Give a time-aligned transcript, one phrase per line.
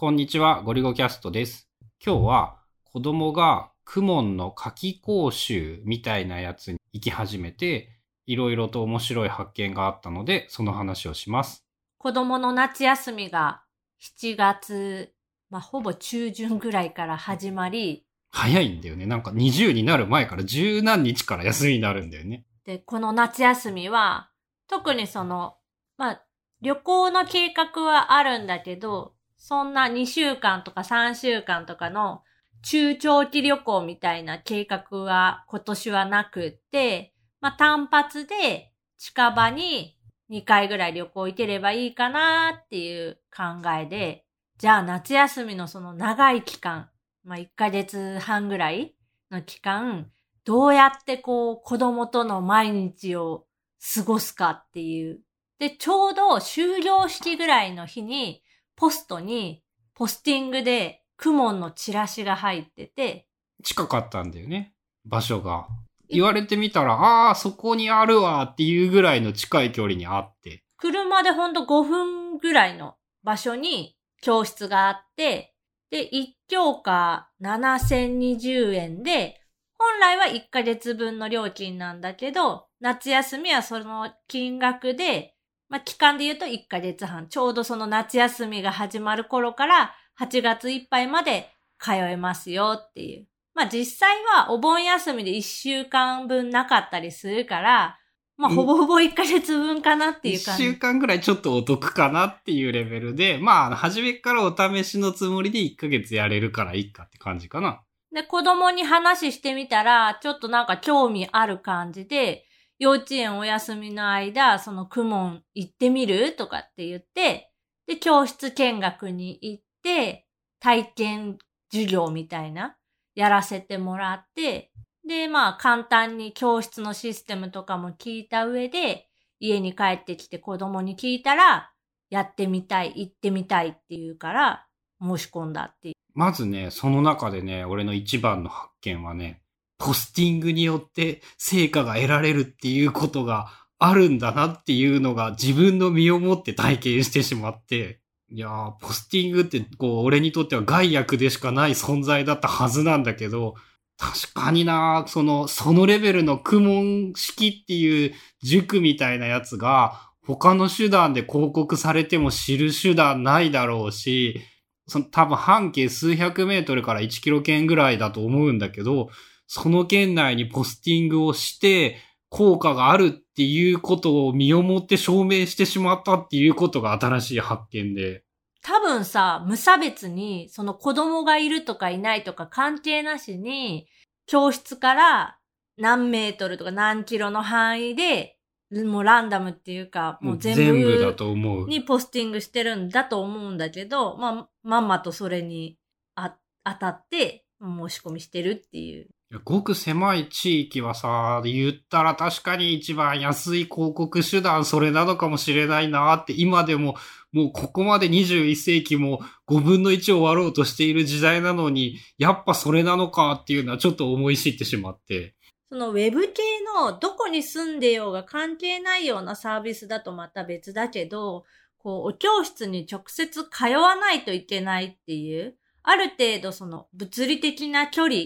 [0.00, 1.68] こんにちは、ゴリゴキャストです。
[2.02, 11.66] 今日は子供がクモンの夏季講習みたいなやつに行き始めて、いろいろと面白い発見があったので、その話をします。
[11.98, 13.60] 子供の夏休みが
[14.00, 15.12] 7月、
[15.50, 19.04] まあ、ほぼ中旬ぐらいから始まり、早いんだよね。
[19.04, 22.46] なんか20になる前から十何日から休みになるんだよね。
[22.64, 24.30] で、この夏休みは、
[24.66, 25.58] 特にその、
[25.98, 26.22] まあ、
[26.62, 32.22] 旅行の計画はあるんだけど、そんな2週間とか3週間とかの
[32.62, 39.96] 中長期旅行みたいな計画は今年はなくって、まあ、単発で近場に
[40.30, 44.26] 2回ぐらい旅行行ければいいかなっていう考えで、
[44.58, 46.90] じゃあ夏休みのその長い期間、
[47.24, 48.94] まあ、1ヶ月半ぐらい
[49.30, 50.10] の期間、
[50.44, 53.46] どうやってこう子供との毎日を
[53.94, 55.22] 過ごすかっていう。
[55.58, 58.42] で、ちょうど終業式ぐらいの日に、
[58.80, 59.62] ポストに
[59.94, 63.26] ポスティングでクモンのチラシが入ってて、
[63.62, 64.72] 近かったんだよね。
[65.04, 65.66] 場所が。
[66.08, 70.64] 言われてみたら、ああー、そこにあるわっていうぐらいの近い距離にあって。
[70.78, 75.54] 車でほんと5分ぐらいの場所に教室があって、
[75.90, 79.42] で、1教科7020円で、
[79.76, 85.34] 本来は1ヶ月分の料金なんだけど、夏休みはその金額で、
[85.70, 87.28] まあ、期間で言うと1ヶ月半。
[87.28, 93.26] ちょうどその夏休みが始まる頃から8月いっぱいまで通えますよっていう。
[93.54, 97.98] まあ、実際はお盆休みで1週間分なかったりするから、
[98.36, 100.64] まあ、うんほぼほぼ1ヶ月分かなっていう一感じ。
[100.64, 107.82] 週間ぐらいちょっとお得かなっていうレベルで、まあ、初めからお試しのつもりで1ヶ月やれるからいいかって感じかな。
[108.12, 112.44] で、子供に話してみたら、ちょっとなんか興味ある感じで、
[112.80, 116.34] 幼稚園お休みの間、そのクモン行ってみる？
[116.34, 117.52] とかって言って、
[117.86, 120.26] で、教室見学に行って、
[120.60, 121.38] 体験
[121.70, 122.78] 授業みたいな、
[123.14, 124.72] やらせてもらって、
[125.06, 129.08] で、まあ簡単に教室のシステムとかも聞いた上で、
[129.40, 131.70] 家に帰ってきて子供に聞いたら、
[132.08, 134.66] やってみたい、行ってみたいって言うから、
[135.02, 135.94] 申し込んだっていう。
[136.14, 139.42] まずね、その中でね、俺の一番の発見はね、
[139.80, 143.48] ポスティングによって成果が得られるっていうことが
[143.78, 153.54] あるんだなっていうのが自分の身をもって体験してしまって、いやー、ポスティングってこう、俺にとっては害悪でしかない存在だったはずなんだけど、
[153.96, 164.40] 確かになその、そのレベルの苦問式っていう塾みたいなやつが、他の手段で広告されても知る手段ないだろうし、
[164.86, 169.08] その多分半径数百メートルから1キロ圏ぐらいだと思うんだけど、
[169.52, 171.96] その圏内にポスティングをして、
[172.28, 178.22] 効果があるっていうことを身をもって証明してしまったっていうことが新しい発見で。
[178.62, 183.88] 多分さ、無差別に、その子供がいるとかいないとか関係なしに、
[184.26, 185.38] 教室から
[185.76, 188.36] 何メートルとか何キロの範囲で、
[188.70, 191.66] もうランダムっていうか、もう全部全部だと思う。
[191.66, 195.76] にポスティングしてるんだと思うんだけど、まあ、まんまとそれに
[196.14, 199.08] あ当たって申し込みしてるっていう。
[199.44, 206.96] ごく狭い地域はさ、言ったら確かに一番安い広告手段それなのかもしれないなって今でも
[207.32, 215.36] もうここまで21世紀も5分の1を終わろうとしている時代なのに、やっぱそれなのかっていうのはちょっと思い知ってしまって。
[215.68, 216.42] そのウェブ系
[216.82, 221.44] のどこに住んでようが関係ないようなサービスだとまた別だけど、
[221.78, 225.54] こう、お教室に直接通わないといけないっていう、
[225.84, 228.16] ある程度その物理的な距離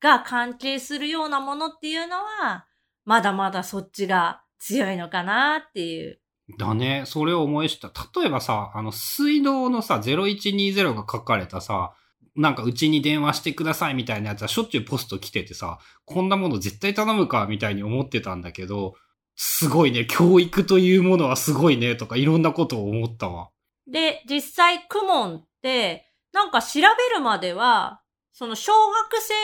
[0.00, 2.66] が関係するようなものっていうのは、
[3.04, 6.20] まだまだそっちが強いのかなっていう。
[6.58, 7.90] だね、それを思い知った。
[8.20, 11.94] 例えばさ、あの、水道のさ、0120が書かれたさ、
[12.36, 18.94] なんかうちに電話してくださいみたいなやつはしょっちゅうポスト来ててさ、こんなもの絶対頼むかみたいに思ってたんだけど、
[19.34, 23.50] すごいね、教育というものはすごいね、とかいろんなことを思ったわ。
[23.86, 28.02] で、実際、クモンって、なんか調べるまでは、
[28.32, 29.34] その小学生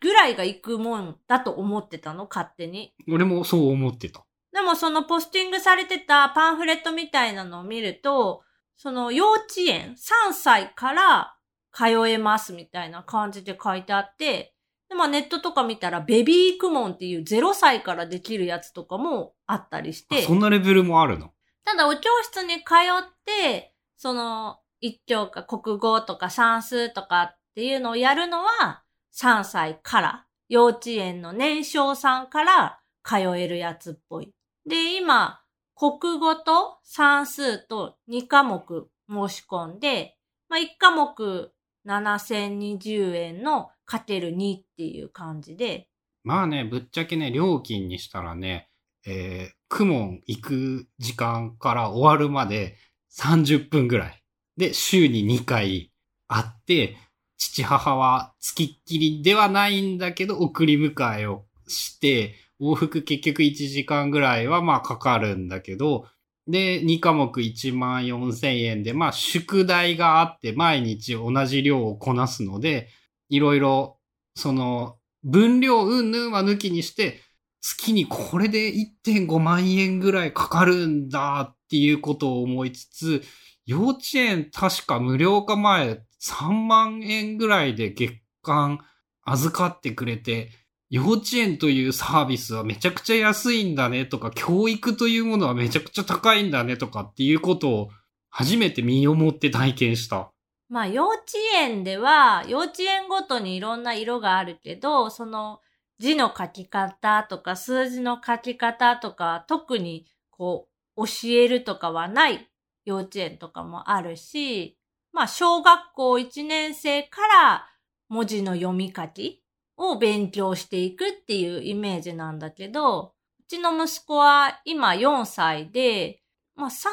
[0.00, 2.94] ぐらいが行くもんだと思ってたの、勝手に。
[3.08, 4.24] 俺もそう思ってた。
[4.52, 8.42] でもそのポスティングされてたパンフレットみたいなのを見ると、
[8.76, 11.36] その幼稚園3歳から
[11.72, 14.54] 通えますみたいな感じで書いてあって、
[14.88, 21.30] で、まあネットとか見たらベビークモンっていう0歳からできるやつとかもあったりして、あそんなレベルもあるの？
[21.64, 28.82] ただお教室に通って、その一教科国語とか算数とかっていうのをやるのは
[29.16, 34.32] 3歳から、幼稚園の年少さんから通えるやつっぽい。
[34.66, 35.40] で、今、
[35.74, 40.16] 国語と算数と2科目申し込んで、
[40.48, 41.52] まあ、1科目
[41.86, 45.88] 7020円のかける2っていう感じで。
[46.22, 48.68] まあね、ぶっちゃけね、料金にしたらね、
[49.06, 52.76] えー、クモン行く時間から終わるまで
[53.16, 54.22] 30分ぐらい。
[54.56, 55.92] で、週に2回
[56.28, 56.96] 会って、
[57.40, 66.06] 父母は付きっきりではないんだけど、送り迎えをして、往復結局1時間ぐらいはまあかかるんだけど、
[66.46, 72.88] で、2科目1万4千円で、まあ宿題があって毎日同じ量をこなすので、
[73.30, 73.98] いろいろ、
[74.34, 77.22] その、分量うんぬんは抜きにして、
[77.62, 83.22] 月にこれで1.5万円ぐらいかかるんだっていうことを思いつつ、
[83.64, 88.80] 幼稚園確か無料化前3万円ぐらいで月間
[89.24, 90.50] 預かってくれて、
[90.90, 97.90] 幼稚園というサービスはめちゃくちゃ安いんだねとか、教育というものはめちゃくちゃ高いんだねとかっていうことを
[98.28, 100.30] 初めて身をもって体験した。
[100.68, 101.22] まあ幼稚
[101.54, 105.60] 園では、幼稚園ごとにいろんな色があるけど、その
[105.98, 112.48] 字の書き方とか数字の書き方とか、特にこう教えるとかはない
[112.84, 114.76] 幼稚園とかもあるし、
[115.12, 117.66] まあ小学校1年生から
[118.08, 119.42] 文字の読み書き
[119.76, 126.20] を勉強していくっていうイメージなんだけど、うちの息子は今4歳で、
[126.54, 126.88] まあ3歳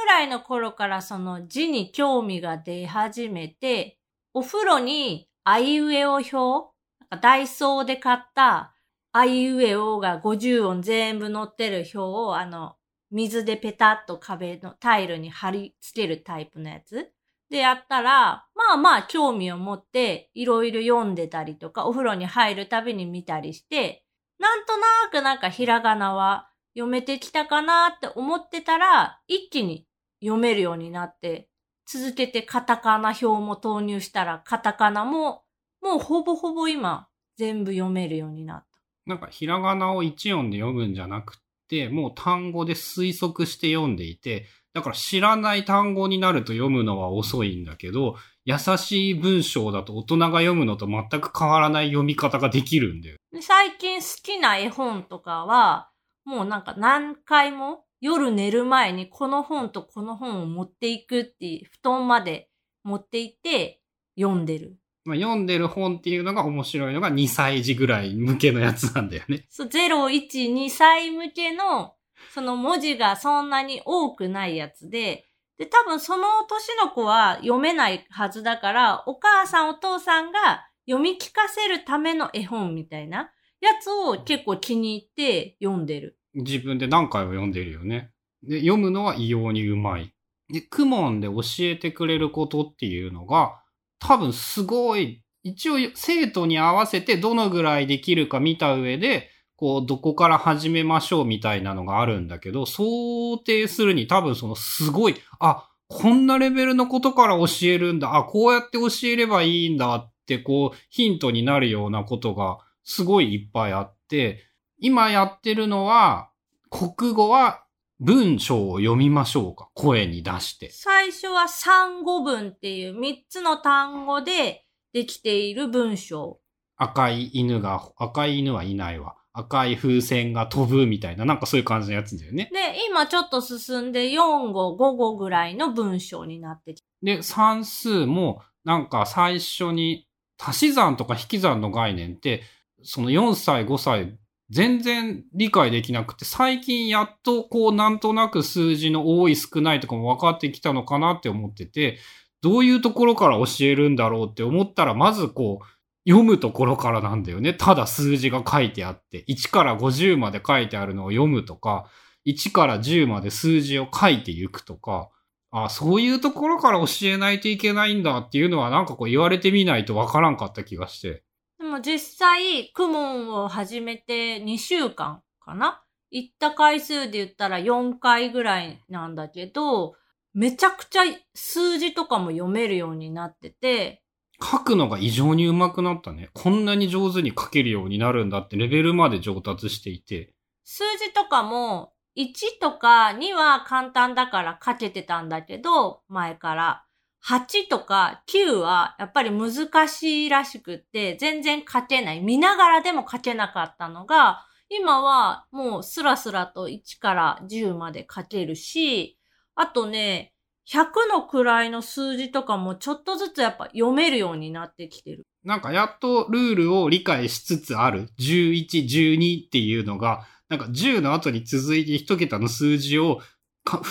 [0.00, 3.98] ぐらいの頃からその字に興味が出始めて、
[4.34, 6.72] お風呂にあいうえお表、
[7.20, 8.74] ダイソーで買った
[9.12, 12.76] あいうえおが50音全部載ってる表をあの、
[13.10, 17.12] 水でペタッと壁のタイルに貼り付けるタイプのやつ。
[17.52, 24.04] でやったら、まあまあ興味を持っていろいろ読んでたりとか、お風呂に入るたびに見たりして、
[24.38, 29.86] なんとなくなんかひらがなは読めてきたかなって思ってたら、一気に
[30.20, 31.50] 読めるようになって、
[31.86, 35.44] 続けてカタカナ表も投入したら、カタカナも
[35.82, 38.80] もうほぼほぼ今全部読めるようになった。
[39.04, 41.36] なんかひらがなを一音で読むんじゃなく
[41.68, 53.16] て、もう単語で推測して読んでいて、だから知らない単語になると読むのは遅いんだけど、優しい文章だと大人が読むのと全く変わらない読み方ができるんだよ。
[53.40, 55.90] 最近好きな絵本とかは、
[56.24, 62.48] もうなんか何回も夜寝る前にこの本とこの本を持っていくっていう、布団まで
[62.82, 63.80] 持っていって
[64.18, 64.78] 読んでる。
[65.04, 69.46] まあ、読んでる本っていうのが面白いのが2歳児ぐらい向けのやつなんだよね。
[69.50, 71.94] そう、0、1、2歳向けの
[72.30, 75.26] その文字がそんなに多くないやつで、
[75.58, 83.30] で、多分その年の子は読めないはずだから、お母さんお父さんが読み聞かせるための絵本みたいな
[83.60, 86.18] やつを結構気に入って読んでる。
[86.34, 88.10] 自分で何回も読んでるよね。
[88.42, 90.12] で、読むのは異様にうまい。
[90.48, 93.62] で、クモンで教えてくれることっていうのが、
[93.98, 99.30] 多分すごい、一応生徒に合わせてどのぐらいできるか見た上で、
[99.62, 114.42] こう、どこから始めましょうみたいなのがあるんだけど、想定するに多分そのすごい、あ、こんなレベルのことから教えるんだ、あ、こうやって教えればいいんだってこう、ヒントになるようなことがすごいいっぱいあって、
[114.78, 116.30] 今やってるのは、
[116.68, 117.62] 国語は
[118.00, 120.70] 文章を読みましょうか声に出して。
[120.72, 126.40] 最初は三語文っていう三つの単語でできている文章。
[126.74, 129.21] 赤い犬が、赤い犬はいないわ。
[129.34, 132.50] 赤い風船が飛ぶみたいな、なんかそういう感じのやつだよね。
[132.52, 140.06] で、今ちょっと進んで4語、5語ぐらいの文章になってきで、算数も、なんか最初に、
[140.38, 142.42] 足し算とか引き算の概念って、
[142.82, 144.18] その4歳、5歳、
[144.50, 151.98] 全然理解できなくて、最近やっとこうなんとなく数字の多い少ないとかも分かってきたのかなって思ってて、
[152.42, 155.66] どういうところから教えるんだろうって思ったら、まずこう、
[156.06, 157.54] 読むところからなんだよね。
[157.54, 161.88] ただ数字が書いてあって、1から50まで書いてあるのを読むとか、
[162.26, 165.10] 1から10まで数字を書いていくとか、
[165.50, 171.24] あそういうところから教えないといけないんだっていうのはなんかこう言われてみないとわからんかった気がして。
[171.58, 175.82] でも実際、クモンを始めて2週間かな？
[176.10, 179.94] 行った回数で言ったら4回ぐらいなんだけど、
[180.34, 181.02] めちゃくちゃ
[181.34, 184.01] 数字とかも読めるようになってて、
[184.42, 186.30] 書くのが異常に上手くなったね。
[186.34, 190.34] こんなに上手に書けるようになるんだってレベルまで上達していて。
[190.64, 196.84] 数字とかも、1とか2は簡単だから書けてたんだけど、前から。
[197.24, 202.20] 8とか9はやっぱり難しいらしくって、全然書けない。
[202.20, 209.18] 見ながらでも書けなかったのが、今はもうスラスラと1から10まで書けるし、
[209.54, 210.31] あとね、
[210.70, 215.26] 100の位の数字とかもちょっとずつやっぱ読めるようになってきてる。
[215.44, 218.08] なんかやっとルールを理解しつつある。
[218.18, 223.20] 11、12っていうのが、なんか10の後に続いて一桁の数字を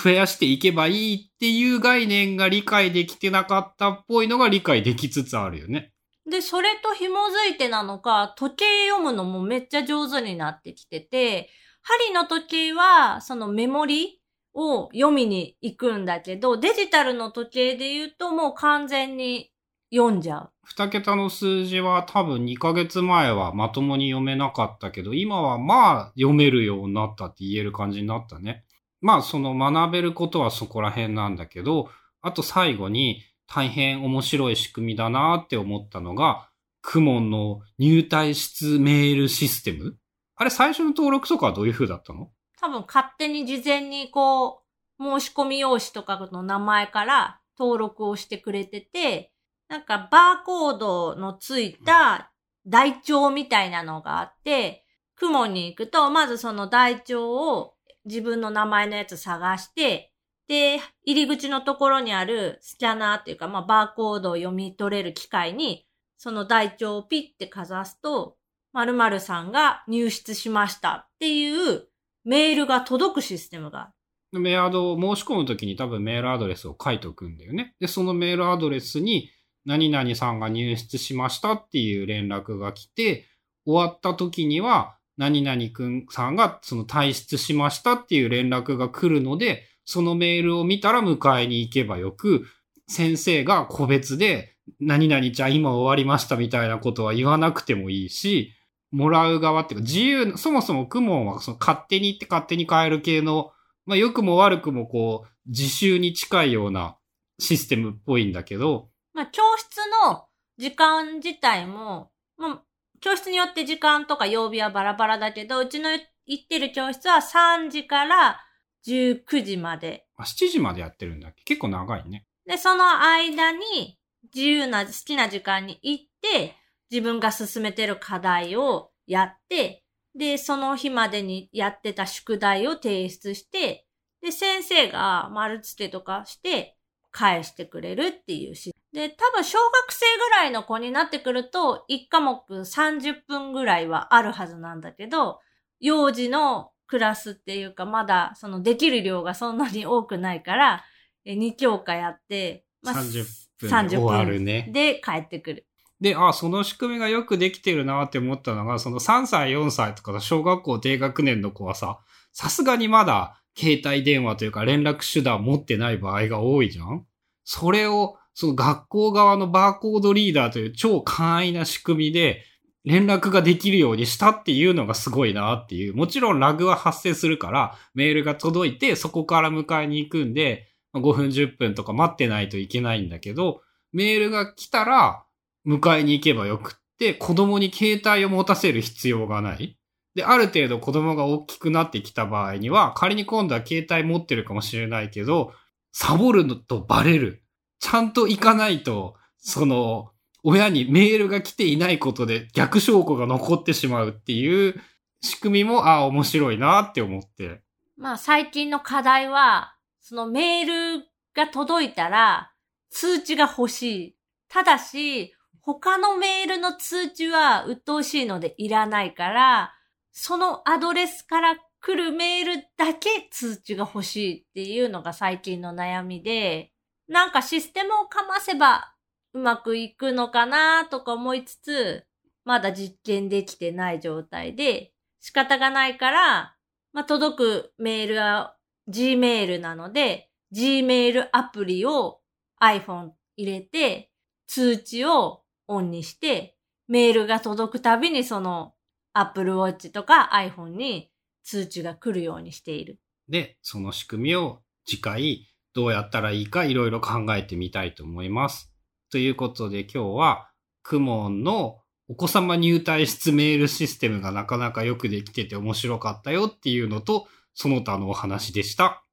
[0.03, 5.91] 増やしていけばいいっていう概念が理解できてなかったっぽいのが理解できつつあるよね。
[6.29, 11.49] で、それと紐づいてなのか、時計読むのもめっちゃ上手になってきてて、
[11.81, 14.20] 針の時計は、そのメモリ
[14.53, 19.51] を読みに行くんだけど、デジタルの時計で言うともう完全に
[19.93, 20.51] 読んじゃう。
[20.63, 28.63] 二桁の数字は多分2ヶ月前はまともに読めなかったけど、今はまあ読めるようになったって言える感じになったね。
[29.01, 31.89] まあその学べることはそこら辺なんだけど、
[32.21, 36.49] あと最後に大変面白い仕組みだなって思ったのが、
[36.81, 39.97] クモンの入退出メールシステム
[40.35, 42.29] あれ最初の登録とかはどういう風だったの？
[42.61, 44.61] 多分勝手に事前にこ
[44.99, 49.33] う、申し込み用紙とかの名前から登録をしてくれてて、
[49.67, 52.31] なんかバーコードのついた
[52.67, 57.73] 台帳みたいなのがあって、雲に行くと、まずその台帳を
[58.05, 60.13] 自分の名前のやつ探して、
[60.47, 65.87] で、入り口のところにあるスキャナーっていうか、まあバーコードを読み取れる機械に、
[66.17, 68.37] その台帳をピッてかざすと、
[68.73, 71.87] 〇〇さんが入室しましたっていう
[72.23, 73.91] メールが届くシステムが
[74.31, 77.75] メアドを申し込むときに多分メールアドレスを書いておくんだよね。
[77.79, 79.29] で、そのメールアドレスに
[79.65, 83.25] 何々さんが入室しましたっていう連絡が来て、
[83.65, 92.45] 終わった時には何々くんさんがその退出しましたっていう連絡が来るので、そのメールを見たら迎えに行けばよく、
[92.87, 98.53] 先生が個別で何々ちゃん今終わりましたみたいなことは言わなくてもいいし、
[98.91, 103.51] もらう側っていうか自由、そもそもクモンはその勝手に行って勝手に変える系の、
[103.85, 106.97] まあ良くも悪くもこう自習に近いような
[107.39, 112.61] システムっぽいんだけど、まあ教室の時間自体も、まあ
[112.99, 115.89] 教室によって時間とか曜日はバラバラだけど、うちの
[116.25, 118.39] 行ってる教室は3時から
[118.85, 120.05] 19時まで。
[120.17, 121.43] あ、7時までやってるんだっけ？
[121.43, 122.27] 結構長いね。
[122.45, 123.97] で、その間に
[124.35, 126.55] 自由な好きな時間に行って、
[126.91, 129.83] 自分が進めてる課題をやって、
[130.13, 133.87] で、その日までにやってた宿題を提出して、
[134.21, 136.75] で、先生が丸付けとかして
[137.11, 138.75] 返してくれるっていうし。
[138.93, 145.39] で、多分小学生ぐらいの子になってくると、1科目30分ぐらいはあるはずなんだけど、
[145.79, 150.83] 幼児のクラスっていうか、まだそのできる量がそんなに多くないから、
[151.25, 153.25] 2教科やって、まあ、30
[153.59, 154.69] 分で終わるね。
[154.73, 155.67] で帰ってくる。
[156.01, 161.99] で、あ、その仕組みがよくできてるなって思ったのが、その3歳、4歳とか小学校低学年の子はさ、
[162.33, 167.05] さすがにまだ携帯電話というか連絡手段持ってない場合が多いじゃん
[167.43, 172.45] それを、その学校側のバーコードリーダーという超簡易な仕組みで
[172.85, 175.93] 連絡ができるようにしたっていうのがすごいなっていう。
[175.93, 185.25] もちろんラグは発生するからメールが届いてそこから迎えに行くんで5分10分とか待ってないといけないんだけど、メールが来たら
[185.65, 189.77] 迎えに行けばよくって、子供に携帯を持たせる必要がない。
[190.15, 195.53] で、ある程度子供が大きくなってきた場合には、仮に今度は携帯持ってるかもしれないけど、
[195.91, 197.43] サボるのとバレる。
[197.79, 200.11] ちゃんと行かないと、その、
[200.43, 204.81] 親にメールが来ていないことで逆証拠が残ってしまうっていう
[205.21, 207.61] 仕組みも、ああ、面白いなって思って。
[207.95, 212.51] まあ最近の課題は、そのメールが届いたら
[212.89, 214.15] 通知が欲しい。
[214.49, 219.73] ただし、他のメールの通知は鬱陶しいのでいらないから、
[220.11, 226.71] そのアドレスから来るメールだけ通知が欲しいっていうのが最近の悩みで、
[227.07, 228.93] なんかシステムをかませば
[229.33, 232.05] うまくいくのかなとか思いつつ、
[232.43, 236.55] まだ実験できてない状態で、仕方がないから、
[236.93, 238.55] まあ、届くメールは
[238.89, 242.19] Gmail なので、Gmail アプリを
[242.59, 244.11] iPhone 入れて、
[244.47, 248.73] 通知をオンにして、メールが届くたびにその
[249.13, 251.11] Apple Watch とか iPhone に
[251.43, 252.99] 通知が来るようにしている。
[253.29, 258.73] で、その仕組みを次回どうやったらいいかいろいろ考えてみたいと思います。
[259.09, 260.49] ということで今日は
[260.83, 269.03] クモンのお子様入退室メールシステムがなかなかよくできてて面白かったよっていうのと、その他のお話でした。